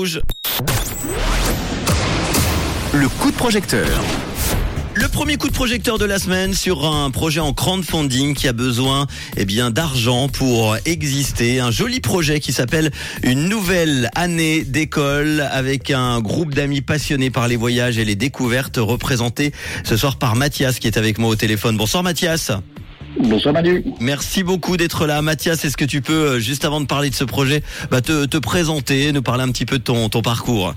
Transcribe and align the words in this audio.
Le 0.00 0.20
coup 3.08 3.32
de 3.32 3.36
projecteur. 3.36 3.88
Le 4.94 5.08
premier 5.08 5.36
coup 5.36 5.48
de 5.48 5.52
projecteur 5.52 5.98
de 5.98 6.04
la 6.04 6.20
semaine 6.20 6.54
sur 6.54 6.86
un 6.86 7.10
projet 7.10 7.40
en 7.40 7.52
crowdfunding 7.52 8.36
qui 8.36 8.46
a 8.46 8.52
besoin 8.52 9.08
eh 9.36 9.44
bien 9.44 9.72
d'argent 9.72 10.28
pour 10.28 10.76
exister. 10.84 11.58
Un 11.58 11.72
joli 11.72 11.98
projet 11.98 12.38
qui 12.38 12.52
s'appelle 12.52 12.92
Une 13.24 13.48
nouvelle 13.48 14.08
année 14.14 14.62
d'école 14.62 15.40
avec 15.50 15.90
un 15.90 16.20
groupe 16.20 16.54
d'amis 16.54 16.80
passionnés 16.80 17.30
par 17.30 17.48
les 17.48 17.56
voyages 17.56 17.98
et 17.98 18.04
les 18.04 18.14
découvertes 18.14 18.76
représentés 18.76 19.50
ce 19.82 19.96
soir 19.96 20.16
par 20.16 20.36
Mathias 20.36 20.78
qui 20.78 20.86
est 20.86 20.96
avec 20.96 21.18
moi 21.18 21.30
au 21.30 21.36
téléphone. 21.36 21.76
Bonsoir 21.76 22.04
Mathias. 22.04 22.52
Bonsoir 23.16 23.54
Manu. 23.54 23.84
Merci 24.00 24.42
beaucoup 24.42 24.76
d'être 24.76 25.06
là. 25.06 25.22
Mathias, 25.22 25.64
est-ce 25.64 25.76
que 25.76 25.84
tu 25.84 26.02
peux, 26.02 26.12
euh, 26.12 26.38
juste 26.38 26.64
avant 26.64 26.80
de 26.80 26.86
parler 26.86 27.10
de 27.10 27.14
ce 27.14 27.24
projet, 27.24 27.62
bah, 27.90 28.00
te, 28.00 28.26
te 28.26 28.36
présenter, 28.36 29.12
nous 29.12 29.22
parler 29.22 29.44
un 29.44 29.50
petit 29.50 29.66
peu 29.66 29.78
de 29.78 29.84
ton, 29.84 30.08
ton 30.08 30.22
parcours? 30.22 30.74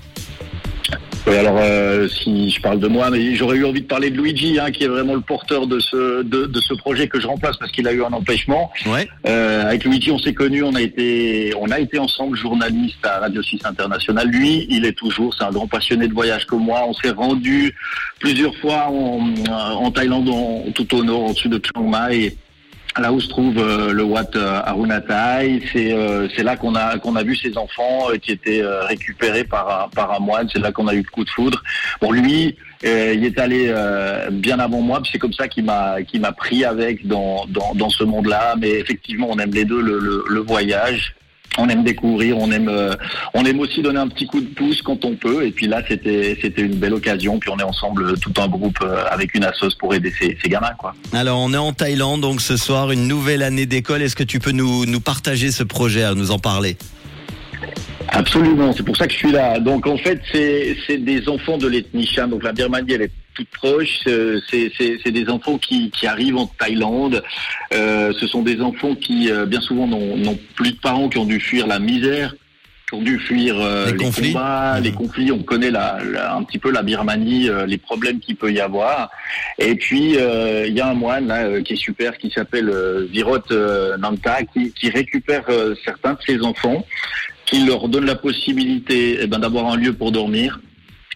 Oui, 1.24 1.36
alors 1.36 1.56
euh, 1.60 2.08
si 2.08 2.50
je 2.50 2.60
parle 2.60 2.80
de 2.80 2.88
moi, 2.88 3.08
mais 3.10 3.36
j'aurais 3.36 3.56
eu 3.56 3.64
envie 3.64 3.80
de 3.82 3.86
parler 3.86 4.10
de 4.10 4.16
Luigi, 4.20 4.58
hein, 4.58 4.72
qui 4.72 4.82
est 4.82 4.88
vraiment 4.88 5.14
le 5.14 5.20
porteur 5.20 5.68
de 5.68 5.78
ce 5.78 6.22
de, 6.22 6.46
de 6.46 6.60
ce 6.60 6.74
projet 6.74 7.06
que 7.06 7.20
je 7.20 7.28
remplace 7.28 7.56
parce 7.58 7.70
qu'il 7.70 7.86
a 7.86 7.92
eu 7.92 8.02
un 8.02 8.12
empêchement. 8.12 8.72
Ouais. 8.86 9.08
Euh, 9.28 9.62
avec 9.66 9.84
Luigi, 9.84 10.10
on 10.10 10.18
s'est 10.18 10.34
connus, 10.34 10.64
on 10.64 10.74
a 10.74 10.80
été 10.82 11.52
on 11.60 11.70
a 11.70 11.78
été 11.78 12.00
ensemble 12.00 12.36
journaliste 12.36 12.98
à 13.04 13.20
Radio 13.20 13.40
6 13.40 13.60
International. 13.64 14.26
Lui, 14.28 14.66
il 14.68 14.84
est 14.84 14.94
toujours, 14.98 15.32
c'est 15.38 15.44
un 15.44 15.52
grand 15.52 15.68
passionné 15.68 16.08
de 16.08 16.12
voyage 16.12 16.44
comme 16.46 16.64
moi. 16.64 16.82
On 16.88 16.92
s'est 16.92 17.10
rendu 17.10 17.72
plusieurs 18.18 18.56
fois 18.56 18.88
en, 18.88 19.32
en 19.48 19.90
Thaïlande, 19.92 20.28
en- 20.28 20.64
tout 20.74 20.92
au 20.96 21.04
nord, 21.04 21.26
au-dessus 21.30 21.48
de 21.48 21.60
Chiang 21.64 21.84
Mai. 21.88 22.34
Là 23.00 23.10
où 23.10 23.20
se 23.20 23.28
trouve 23.28 23.56
euh, 23.56 23.92
le 23.92 24.02
Wat 24.02 24.36
euh, 24.36 24.60
Arunatai, 24.64 25.62
c'est 25.72 25.92
euh, 25.92 26.28
c'est 26.36 26.42
là 26.42 26.56
qu'on 26.56 26.74
a 26.74 26.98
qu'on 26.98 27.16
a 27.16 27.22
vu 27.22 27.34
ces 27.34 27.56
enfants 27.56 28.10
euh, 28.10 28.18
qui 28.18 28.32
étaient 28.32 28.62
récupérés 28.62 29.44
par 29.44 29.84
un, 29.84 29.88
par 29.88 30.12
un 30.12 30.18
moine. 30.18 30.48
C'est 30.52 30.58
là 30.58 30.72
qu'on 30.72 30.88
a 30.88 30.94
eu 30.94 30.98
le 30.98 31.10
coup 31.10 31.24
de 31.24 31.30
foudre. 31.30 31.62
Bon, 32.02 32.12
lui, 32.12 32.56
il 32.82 33.24
est 33.24 33.38
allé 33.38 33.72
bien 34.30 34.58
avant 34.58 34.80
moi. 34.82 35.00
C'est 35.10 35.18
comme 35.18 35.32
ça 35.32 35.48
qu'il 35.48 35.64
m'a 35.64 36.02
qu'il 36.02 36.20
m'a 36.20 36.32
pris 36.32 36.64
avec 36.64 37.06
dans 37.06 37.46
dans, 37.46 37.88
ce 37.88 38.04
monde-là. 38.04 38.56
Mais 38.58 38.72
effectivement, 38.72 39.28
on 39.30 39.38
aime 39.38 39.54
les 39.54 39.64
deux 39.64 39.80
le, 39.80 40.24
le 40.28 40.40
voyage. 40.40 41.14
On 41.58 41.68
aime 41.68 41.84
découvrir, 41.84 42.38
on 42.38 42.50
aime, 42.50 42.68
euh, 42.68 42.94
on 43.34 43.44
aime 43.44 43.60
aussi 43.60 43.82
donner 43.82 43.98
un 43.98 44.08
petit 44.08 44.26
coup 44.26 44.40
de 44.40 44.46
pouce 44.46 44.80
quand 44.80 45.04
on 45.04 45.14
peut. 45.14 45.44
Et 45.44 45.50
puis 45.50 45.66
là, 45.66 45.82
c'était, 45.86 46.38
c'était 46.40 46.62
une 46.62 46.76
belle 46.76 46.94
occasion. 46.94 47.38
Puis 47.38 47.50
on 47.50 47.58
est 47.58 47.62
ensemble, 47.62 48.04
euh, 48.04 48.16
tout 48.16 48.32
un 48.40 48.48
groupe 48.48 48.78
euh, 48.82 49.04
avec 49.10 49.34
une 49.34 49.44
assoce 49.44 49.74
pour 49.74 49.94
aider 49.94 50.12
ces, 50.18 50.38
ces 50.42 50.48
gamins, 50.48 50.72
quoi. 50.78 50.94
Alors, 51.12 51.38
on 51.40 51.52
est 51.52 51.58
en 51.58 51.72
Thaïlande, 51.72 52.22
donc 52.22 52.40
ce 52.40 52.56
soir, 52.56 52.90
une 52.90 53.06
nouvelle 53.06 53.42
année 53.42 53.66
d'école. 53.66 54.02
Est-ce 54.02 54.16
que 54.16 54.24
tu 54.24 54.38
peux 54.38 54.52
nous, 54.52 54.86
nous 54.86 55.00
partager 55.00 55.50
ce 55.50 55.62
projet, 55.62 56.04
à 56.04 56.14
nous 56.14 56.30
en 56.30 56.38
parler? 56.38 56.76
Absolument, 58.08 58.72
c'est 58.72 58.82
pour 58.82 58.96
ça 58.96 59.06
que 59.06 59.12
je 59.12 59.18
suis 59.18 59.32
là. 59.32 59.58
Donc 59.58 59.86
en 59.86 59.96
fait, 59.96 60.20
c'est 60.32 60.76
c'est 60.86 60.98
des 60.98 61.28
enfants 61.28 61.56
de 61.56 61.66
l'ethnie 61.66 62.06
Cham. 62.06 62.28
Donc 62.30 62.42
la 62.42 62.52
Birmanie, 62.52 62.92
elle 62.92 63.02
est 63.02 63.10
toute 63.34 63.48
proche. 63.48 64.00
Euh, 64.06 64.40
C'est 64.50 65.10
des 65.10 65.28
enfants 65.28 65.58
qui, 65.58 65.90
qui 65.90 66.06
arrivent 66.06 66.36
en 66.36 66.46
Thaïlande. 66.46 67.22
Euh, 67.74 68.12
ce 68.18 68.26
sont 68.26 68.42
des 68.42 68.60
enfants 68.60 68.94
qui, 68.94 69.30
euh, 69.30 69.46
bien 69.46 69.60
souvent, 69.60 69.86
n'ont 69.86 70.38
plus 70.54 70.72
de 70.72 70.78
parents, 70.78 71.08
qui 71.08 71.18
ont 71.18 71.24
dû 71.24 71.40
fuir 71.40 71.66
la 71.66 71.78
misère 71.78 72.34
qui 72.88 72.98
ont 72.98 73.02
dû 73.02 73.18
fuir 73.18 73.56
Les 73.86 73.92
les, 73.92 73.96
conflits. 73.96 74.32
combats, 74.34 74.80
les 74.80 74.92
conflits. 74.92 75.32
On 75.32 75.42
connaît 75.42 75.70
la, 75.70 75.98
la- 76.04 76.34
un 76.34 76.42
petit 76.42 76.58
peu 76.58 76.70
la 76.70 76.82
Birmanie, 76.82 77.48
les 77.66 77.78
problèmes 77.78 78.20
qu'il 78.20 78.36
peut 78.36 78.52
y 78.52 78.60
avoir. 78.60 79.08
Et 79.58 79.76
puis 79.76 80.16
il 80.66 80.74
y 80.74 80.80
a 80.80 80.88
un 80.88 80.92
moine 80.94 81.26
là, 81.26 81.62
qui 81.62 81.72
est 81.72 81.76
super, 81.76 82.18
qui 82.18 82.30
s'appelle 82.30 82.70
Virot 83.10 83.38
Nanta, 83.98 84.42
qui, 84.52 84.72
qui 84.72 84.90
récupère 84.90 85.44
certains 85.86 86.12
de 86.12 86.18
ses 86.26 86.42
enfants, 86.42 86.84
qui 87.46 87.64
leur 87.64 87.88
donne 87.88 88.04
la 88.04 88.14
possibilité 88.16 89.20
eh 89.22 89.26
ben, 89.26 89.38
d'avoir 89.38 89.72
un 89.72 89.76
lieu 89.76 89.94
pour 89.94 90.12
dormir 90.12 90.60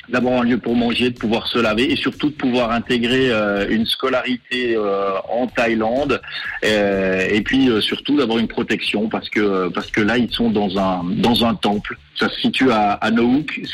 d'avoir 0.09 0.41
un 0.41 0.45
lieu 0.45 0.59
pour 0.59 0.75
manger, 0.77 1.11
de 1.11 1.19
pouvoir 1.19 1.47
se 1.49 1.59
laver 1.59 1.91
et 1.91 1.97
surtout 1.97 2.29
de 2.31 2.35
pouvoir 2.35 2.71
intégrer 2.71 3.31
euh, 3.31 3.67
une 3.69 3.87
scolarité 3.87 4.75
euh, 4.77 5.11
en 5.29 5.47
Thaïlande 5.47 6.21
euh, 6.65 7.27
et 7.31 7.41
puis 7.43 7.69
euh, 7.69 7.81
surtout 7.81 8.17
d'avoir 8.17 8.39
une 8.39 8.49
protection 8.49 9.09
parce 9.09 9.29
que 9.29 9.69
parce 9.69 9.89
que 9.91 10.01
là 10.01 10.19
ils 10.19 10.31
sont 10.31 10.51
dans 10.51 10.79
un 10.79 11.05
dans 11.05 11.45
un 11.45 11.55
temple. 11.55 11.99
Ça 12.19 12.29
se 12.31 12.41
situe 12.41 12.71
à, 12.71 12.93
à 12.93 13.11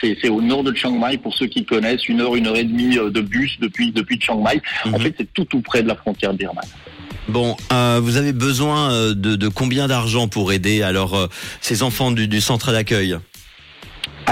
c'est 0.01 0.17
c'est 0.21 0.29
au 0.29 0.41
nord 0.41 0.65
de 0.65 0.75
Chiang 0.75 0.99
Mai 0.99 1.19
pour 1.19 1.35
ceux 1.35 1.47
qui 1.47 1.65
connaissent, 1.65 2.09
une 2.09 2.21
heure 2.21 2.35
une 2.37 2.47
heure 2.47 2.57
et 2.57 2.65
demie 2.65 2.97
de 2.97 3.21
bus 3.21 3.59
depuis 3.61 3.93
depuis 3.93 4.19
Chiang 4.21 4.43
Mai. 4.43 4.61
En 4.87 4.91
Mhm. 4.91 5.01
fait 5.01 5.15
c'est 5.19 5.33
tout 5.33 5.45
tout 5.45 5.61
près 5.61 5.83
de 5.83 5.89
la 5.89 5.95
frontière 5.95 6.33
birmane. 6.35 6.65
Bon, 7.29 7.57
euh, 7.73 8.01
vous 8.03 8.17
avez 8.17 8.33
besoin 8.33 9.13
de, 9.15 9.37
de 9.37 9.49
combien 9.49 9.87
d'argent 9.87 10.27
pour 10.27 10.53
aider 10.53 10.83
alors 10.83 11.15
euh, 11.15 11.27
ces 11.61 11.85
enfants 11.85 12.11
du, 12.11 12.27
du 12.27 12.41
centre 12.41 12.73
d'accueil? 12.73 13.17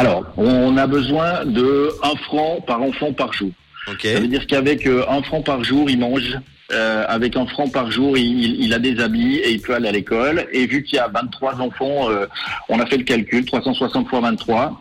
Alors 0.00 0.24
on 0.36 0.76
a 0.76 0.86
besoin 0.86 1.44
de 1.44 1.90
un 2.02 2.16
franc 2.24 2.60
par 2.66 2.82
enfant 2.82 3.12
par 3.12 3.32
jour. 3.32 3.50
Ok. 3.88 4.00
Ça 4.02 4.20
veut 4.20 4.28
dire 4.28 4.46
qu'avec 4.46 4.86
euh, 4.86 5.04
un 5.08 5.22
franc 5.22 5.42
par 5.42 5.62
jour, 5.64 5.88
il 5.90 5.98
mange. 5.98 6.38
Euh, 6.72 7.04
avec 7.08 7.34
un 7.36 7.46
franc 7.46 7.68
par 7.68 7.90
jour, 7.90 8.16
il, 8.16 8.44
il- 8.44 8.64
il 8.64 8.72
a 8.74 8.78
des 8.78 9.00
habits 9.00 9.36
et 9.38 9.50
il 9.50 9.60
peut 9.60 9.74
aller 9.74 9.88
à 9.88 9.92
l'école. 9.92 10.46
Et 10.52 10.66
vu 10.66 10.84
qu'il 10.84 10.96
y 10.96 10.98
a 11.00 11.08
23 11.08 11.60
enfants, 11.60 12.08
euh, 12.10 12.26
on 12.68 12.78
a 12.78 12.86
fait 12.86 12.96
le 12.96 13.02
calcul, 13.02 13.44
360 13.44 14.06
fois 14.08 14.20
23. 14.20 14.80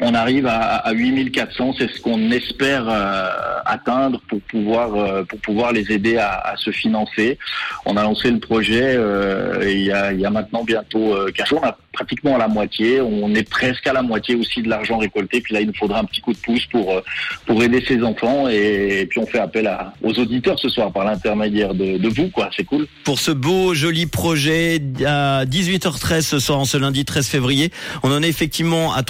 On 0.00 0.14
arrive 0.14 0.46
à, 0.46 0.76
à 0.76 0.92
8400, 0.92 1.74
c'est 1.78 1.90
ce 1.90 2.00
qu'on 2.00 2.30
espère 2.30 2.88
euh, 2.88 3.30
atteindre 3.64 4.20
pour 4.28 4.40
pouvoir 4.42 4.94
euh, 4.94 5.24
pour 5.24 5.38
pouvoir 5.40 5.72
les 5.72 5.90
aider 5.92 6.16
à, 6.16 6.38
à 6.38 6.56
se 6.56 6.70
financer. 6.70 7.38
On 7.84 7.96
a 7.96 8.02
lancé 8.02 8.30
le 8.30 8.38
projet 8.38 8.94
euh, 8.96 9.64
il, 9.66 9.84
y 9.84 9.92
a, 9.92 10.12
il 10.12 10.20
y 10.20 10.26
a 10.26 10.30
maintenant 10.30 10.64
bientôt 10.64 11.14
euh, 11.14 11.30
15 11.34 11.48
jours, 11.48 11.60
on 11.62 11.66
a 11.66 11.76
pratiquement 11.92 12.36
à 12.36 12.38
la 12.38 12.48
moitié, 12.48 13.00
on 13.00 13.34
est 13.34 13.48
presque 13.48 13.86
à 13.86 13.92
la 13.92 14.02
moitié 14.02 14.36
aussi 14.36 14.62
de 14.62 14.68
l'argent 14.68 14.98
récolté. 14.98 15.40
Puis 15.40 15.54
là, 15.54 15.60
il 15.60 15.66
nous 15.66 15.74
faudra 15.74 15.98
un 15.98 16.04
petit 16.04 16.20
coup 16.20 16.32
de 16.32 16.38
pouce 16.38 16.64
pour 16.66 16.92
euh, 16.92 17.00
pour 17.46 17.62
aider 17.62 17.82
ces 17.86 18.02
enfants 18.02 18.48
et, 18.48 19.06
puis 19.10 19.18
on 19.20 19.26
fait 19.26 19.40
appel 19.40 19.66
à, 19.66 19.92
aux 20.02 20.12
auditeurs 20.18 20.58
ce 20.58 20.68
soir 20.68 20.92
par 20.92 21.04
l'intermédiaire 21.04 21.74
de, 21.74 21.98
de 21.98 22.08
vous, 22.08 22.28
quoi. 22.28 22.50
C'est 22.56 22.64
cool. 22.64 22.86
Pour 23.04 23.18
ce 23.18 23.30
beau, 23.30 23.74
joli 23.74 24.06
projet, 24.06 24.80
à 25.04 25.44
18h13 25.44 26.22
ce 26.22 26.38
soir, 26.38 26.58
en 26.60 26.64
ce 26.64 26.76
lundi 26.76 27.04
13 27.04 27.26
février, 27.26 27.70
on 28.02 28.12
en 28.12 28.22
est 28.22 28.28
effectivement 28.28 28.92
à 28.92 29.02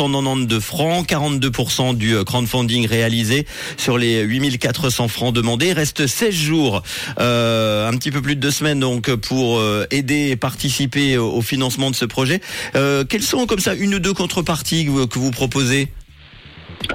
3592 0.00 0.60
francs, 0.60 1.06
42% 1.06 1.94
du 1.94 2.14
euh, 2.14 2.24
crowdfunding 2.24 2.86
réalisé 2.86 3.46
sur 3.76 3.98
les 3.98 4.20
8400 4.20 5.08
francs 5.08 5.34
demandés. 5.34 5.68
Il 5.68 5.72
reste 5.74 6.06
16 6.06 6.34
jours, 6.34 6.82
euh, 7.18 7.86
un 7.86 7.92
petit 7.98 8.10
peu 8.10 8.22
plus 8.22 8.34
de 8.34 8.40
deux 8.40 8.50
semaines 8.50 8.80
donc 8.80 9.14
pour 9.16 9.58
euh, 9.58 9.86
aider 9.90 10.30
et 10.30 10.36
participer 10.36 11.18
au, 11.18 11.42
financement 11.42 11.90
de 11.90 11.96
ce 11.96 12.04
projet. 12.04 12.40
Quelles 12.72 13.22
sont 13.22 13.46
comme 13.46 13.60
ça 13.60 13.74
une 13.74 13.94
ou 13.94 13.98
deux 13.98 14.14
contreparties 14.14 14.84
que 14.84 15.18
vous 15.18 15.30
proposez? 15.30 15.88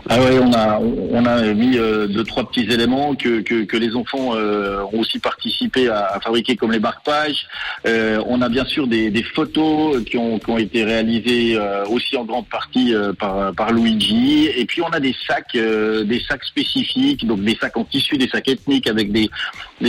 Ah 0.09 0.19
ouais, 0.19 0.39
on 0.39 0.53
a 0.53 0.79
on 0.79 1.25
a 1.25 1.53
mis 1.53 1.77
euh, 1.77 2.07
deux 2.07 2.23
trois 2.23 2.47
petits 2.49 2.71
éléments 2.71 3.15
que 3.15 3.77
les 3.77 3.95
enfants 3.95 4.35
euh, 4.35 4.83
ont 4.93 4.99
aussi 4.99 5.19
participé 5.19 5.89
à, 5.89 6.19
fabriquer 6.23 6.55
comme 6.55 6.71
les 6.71 6.79
marque-pages. 6.79 7.47
Euh, 7.87 8.21
on 8.27 8.41
a 8.41 8.49
bien 8.49 8.65
sûr 8.65 8.87
des, 8.87 9.23
photos 9.33 10.03
qui 10.03 10.17
ont 10.17 10.57
été 10.57 10.83
réalisées 10.83 11.57
aussi 11.89 12.15
en 12.17 12.25
grande 12.25 12.47
partie 12.47 12.93
par 13.19 13.71
Luigi. 13.71 14.47
Et 14.55 14.65
puis 14.65 14.81
on 14.81 14.89
a 14.89 14.99
des 14.99 15.15
sacs 15.27 15.53
des 15.53 16.21
sacs 16.27 16.43
spécifiques, 16.43 17.25
donc 17.25 17.41
des 17.41 17.55
sacs 17.55 17.77
en 17.77 17.83
tissu, 17.83 18.17
des 18.17 18.27
sacs 18.27 18.47
ethniques 18.47 18.87
avec 18.87 19.11
des 19.11 19.29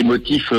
motifs. 0.02 0.52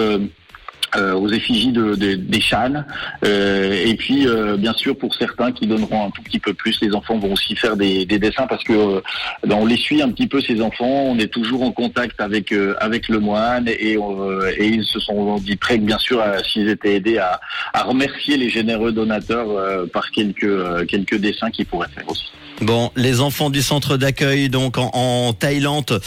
Euh, 0.96 1.14
aux 1.14 1.30
effigies 1.30 1.72
de, 1.72 1.96
de- 1.96 2.16
des 2.16 2.42
chans. 2.42 2.84
Euh, 3.26 3.86
et 3.86 3.96
puis, 3.96 4.28
euh, 4.28 4.58
bien 4.58 4.74
sûr, 4.74 4.98
pour 4.98 5.14
certains 5.16 5.52
qui 5.52 5.68
donneront 5.68 6.08
un 6.08 6.12
tout 6.12 6.22
petit 6.22 6.40
peu 6.40 6.54
plus, 6.54 6.78
les 6.82 6.94
enfants 6.94 7.18
vont 7.18 7.34
aussi 7.34 7.56
faire 7.56 7.76
des, 7.76 8.06
des 8.06 8.20
dessins 8.20 8.48
parce 8.48 8.64
que 8.64 8.74
euh, 8.74 9.02
ben, 9.46 9.56
on 9.60 9.66
les 9.66 9.78
suit 9.78 10.02
un 10.02 10.10
petit 10.10 10.28
peu 10.28 10.42
ces 10.42 10.62
enfants. 10.62 10.86
On 10.86 11.18
est 11.20 11.28
toujours 11.32 11.64
en 11.64 11.72
contact 11.72 12.20
avec 12.22 12.52
euh, 12.52 12.76
avec 12.80 13.10
le 13.10 13.20
moine 13.20 13.68
et, 13.68 13.98
euh, 13.98 14.52
et 14.58 14.68
ils 14.68 14.86
se 14.86 15.00
sont 15.00 15.38
dit 15.38 15.56
prêts, 15.56 15.78
bien 15.78 15.98
sûr, 15.98 16.24
s'ils 16.52 16.70
étaient 16.70 16.96
aidés 16.96 17.18
à, 17.18 17.40
à 17.74 17.84
remercier 17.84 18.38
les 18.38 18.50
généreux 18.50 18.92
donateurs 18.92 19.48
par 19.92 20.12
quelques 20.12 20.88
quelques 20.88 21.18
dessins 21.18 21.50
qu'ils 21.52 21.66
pourraient 21.66 21.88
faire 21.94 22.10
aussi. 22.10 22.26
Bon, 22.60 22.90
les 22.96 23.22
enfants 23.22 23.52
du 23.52 23.62
centre 23.62 23.98
d'accueil, 23.98 24.50
donc 24.50 24.80
en, 24.80 24.90
en 24.94 25.34
Thaïlande, 25.34 26.00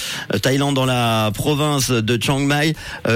Thaïlande 0.42 0.74
dans 0.74 0.84
la 0.84 1.30
province 1.32 1.90
de 1.92 2.20
Chiang 2.20 2.40
Mai, 2.40 2.74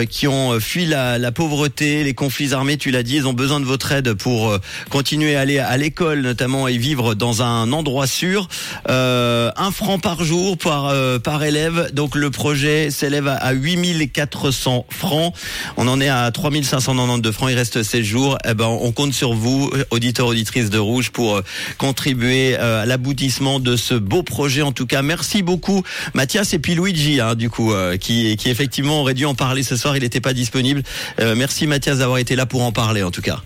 qui 0.08 0.28
ont 0.28 0.60
fui 0.60 0.86
la, 0.86 1.18
la 1.18 1.32
pauvreté, 1.32 1.53
les 1.80 2.14
conflits 2.14 2.52
armés, 2.52 2.76
tu 2.76 2.90
l'as 2.90 3.02
dit, 3.02 3.16
ils 3.16 3.26
ont 3.26 3.32
besoin 3.32 3.60
de 3.60 3.64
votre 3.64 3.92
aide 3.92 4.14
pour 4.14 4.48
euh, 4.48 4.58
continuer 4.90 5.36
à 5.36 5.40
aller 5.40 5.58
à 5.58 5.76
l'école 5.76 6.20
notamment 6.20 6.68
et 6.68 6.76
vivre 6.76 7.14
dans 7.14 7.42
un 7.42 7.72
endroit 7.72 8.06
sûr. 8.06 8.48
Euh, 8.88 9.50
un 9.56 9.70
franc 9.70 9.98
par 9.98 10.24
jour 10.24 10.56
par 10.56 10.86
euh, 10.86 11.18
par 11.18 11.42
élève, 11.44 11.90
donc 11.92 12.16
le 12.16 12.30
projet 12.30 12.90
s'élève 12.90 13.28
à, 13.28 13.34
à 13.34 13.52
8400 13.52 14.86
francs. 14.90 15.34
On 15.76 15.88
en 15.88 16.00
est 16.00 16.08
à 16.08 16.30
3592 16.30 17.32
francs, 17.32 17.50
il 17.50 17.56
reste 17.56 17.82
16 17.82 18.02
jours. 18.02 18.38
Eh 18.48 18.54
ben, 18.54 18.66
on 18.66 18.92
compte 18.92 19.12
sur 19.12 19.34
vous, 19.34 19.70
auditeurs, 19.90 20.26
auditrices 20.26 20.70
de 20.70 20.78
Rouge, 20.78 21.10
pour 21.10 21.36
euh, 21.36 21.42
contribuer 21.78 22.56
euh, 22.58 22.82
à 22.82 22.86
l'aboutissement 22.86 23.60
de 23.60 23.76
ce 23.76 23.94
beau 23.94 24.22
projet. 24.22 24.62
En 24.62 24.72
tout 24.72 24.86
cas, 24.86 25.02
merci 25.02 25.42
beaucoup 25.42 25.82
Mathias 26.14 26.52
et 26.54 26.58
puis 26.58 26.74
Luigi, 26.74 27.20
hein, 27.20 27.34
du 27.34 27.50
coup, 27.50 27.72
euh, 27.72 27.96
qui, 27.96 28.36
qui 28.36 28.50
effectivement 28.50 29.00
aurait 29.00 29.14
dû 29.14 29.24
en 29.24 29.34
parler 29.34 29.62
ce 29.62 29.76
soir. 29.76 29.96
Il 29.96 30.02
n'était 30.02 30.20
pas 30.20 30.32
disponible. 30.32 30.82
Euh, 31.20 31.34
merci 31.44 31.66
Mathias 31.66 31.98
d'avoir 31.98 32.16
été 32.16 32.36
là 32.36 32.46
pour 32.46 32.62
en 32.62 32.72
parler, 32.72 33.02
en 33.02 33.10
tout 33.10 33.20
cas. 33.20 33.42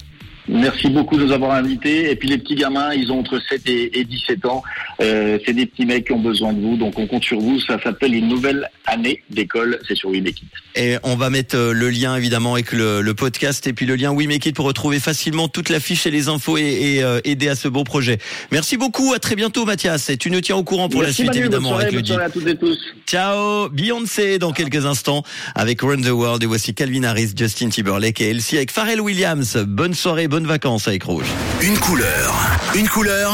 Merci 0.49 0.89
beaucoup 0.89 1.17
de 1.17 1.25
nous 1.25 1.33
avoir 1.33 1.53
invités. 1.53 2.11
Et 2.11 2.17
puis 2.17 2.29
les 2.29 2.39
petits 2.39 2.55
gamins, 2.55 2.93
ils 2.95 3.13
ont 3.13 3.21
entre 3.21 3.41
7 3.49 3.63
et, 3.67 4.05
17 4.05 4.47
ans. 4.47 4.63
Euh, 5.01 5.39
c'est 5.45 5.53
des 5.53 5.67
petits 5.67 5.85
mecs 5.85 6.07
qui 6.07 6.13
ont 6.13 6.21
besoin 6.21 6.53
de 6.53 6.61
vous, 6.61 6.77
donc 6.77 6.99
on 6.99 7.07
compte 7.07 7.25
sur 7.25 7.39
vous. 7.39 7.61
Ça 7.61 7.81
s'appelle 7.83 8.15
une 8.15 8.29
nouvelle 8.29 8.69
année 8.87 9.23
d'école. 9.31 9.79
C'est 9.87 9.95
sur 9.95 10.11
WeMakeIt. 10.11 10.47
Et 10.75 10.97
on 11.03 11.17
va 11.17 11.29
mettre 11.29 11.57
euh, 11.57 11.73
le 11.73 11.91
lien 11.91 12.17
évidemment 12.17 12.55
avec 12.55 12.73
le, 12.73 13.03
podcast 13.13 13.67
et 13.67 13.73
puis 13.73 13.85
le 13.85 13.97
lien 13.97 14.15
WeMakeIt 14.15 14.53
pour 14.53 14.65
retrouver 14.65 15.01
facilement 15.01 15.49
toute 15.49 15.71
la 15.71 15.81
fiche 15.81 16.07
et 16.07 16.11
les 16.11 16.29
infos 16.29 16.57
et, 16.57 17.03
euh, 17.03 17.21
aider 17.25 17.49
à 17.49 17.55
ce 17.55 17.69
beau 17.69 17.85
projet. 17.85 18.19
Merci 18.53 18.77
beaucoup. 18.77 19.13
À 19.13 19.19
très 19.19 19.35
bientôt, 19.35 19.65
Mathias. 19.65 20.09
Et 20.09 20.17
tu 20.17 20.31
nous 20.31 20.41
tiens 20.41 20.57
au 20.57 20.63
courant 20.63 20.89
pour 20.89 21.03
la 21.03 21.13
suite 21.13 21.35
évidemment 21.35 21.77
avec 21.77 21.93
le 21.93 22.21
à 22.21 22.31
toutes 22.31 22.47
et 22.47 22.57
tous. 22.57 22.79
Ciao. 23.07 23.69
Beyoncé 23.69 24.39
dans 24.39 24.53
quelques 24.53 24.87
instants 24.87 25.23
avec 25.55 25.83
Run 25.83 26.01
the 26.01 26.11
World 26.11 26.43
et 26.43 26.47
voici 26.47 26.75
Calvin 26.75 27.05
Harris, 27.05 27.33
Justin 27.37 27.69
Timberlake 27.69 28.21
et 28.21 28.31
Elsie 28.31 28.57
avec 28.57 28.71
Pharrell 28.71 29.01
Williams. 29.01 29.57
Bonne 29.67 29.95
soirée, 29.95 30.29
bonne 30.29 30.38
vacances 30.47 30.89
avec 30.89 31.05
Rouge. 31.05 31.27
Une 31.61 31.79
couleur, 31.79 32.35
une 32.75 32.89
couleur, 32.89 33.33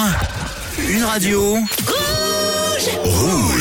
une 0.89 1.03
radio. 1.05 1.55
Rouge. 1.55 2.89
Rouge. 3.05 3.55